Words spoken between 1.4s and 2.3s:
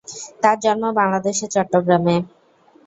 চট্টগ্রামে।